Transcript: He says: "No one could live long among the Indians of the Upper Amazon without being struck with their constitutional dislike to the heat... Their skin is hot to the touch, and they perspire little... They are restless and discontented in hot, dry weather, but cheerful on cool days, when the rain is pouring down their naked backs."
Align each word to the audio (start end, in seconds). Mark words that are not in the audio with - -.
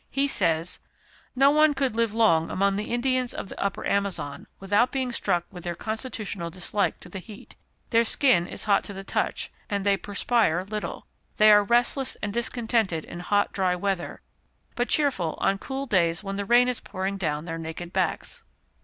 He 0.09 0.27
says: 0.27 0.79
"No 1.35 1.51
one 1.51 1.75
could 1.75 1.95
live 1.95 2.11
long 2.15 2.49
among 2.49 2.75
the 2.75 2.91
Indians 2.91 3.35
of 3.35 3.49
the 3.49 3.63
Upper 3.63 3.85
Amazon 3.85 4.47
without 4.59 4.91
being 4.91 5.11
struck 5.11 5.45
with 5.51 5.63
their 5.63 5.75
constitutional 5.75 6.49
dislike 6.49 6.99
to 7.01 7.07
the 7.07 7.19
heat... 7.19 7.55
Their 7.91 8.03
skin 8.03 8.47
is 8.47 8.63
hot 8.63 8.83
to 8.85 8.93
the 8.93 9.03
touch, 9.03 9.51
and 9.69 9.85
they 9.85 9.97
perspire 9.97 10.63
little... 10.65 11.05
They 11.37 11.51
are 11.51 11.63
restless 11.63 12.15
and 12.15 12.33
discontented 12.33 13.05
in 13.05 13.19
hot, 13.19 13.53
dry 13.53 13.75
weather, 13.75 14.21
but 14.73 14.89
cheerful 14.89 15.35
on 15.39 15.59
cool 15.59 15.85
days, 15.85 16.23
when 16.23 16.35
the 16.35 16.45
rain 16.45 16.67
is 16.67 16.79
pouring 16.79 17.17
down 17.17 17.45
their 17.45 17.59
naked 17.59 17.93
backs." 17.93 18.41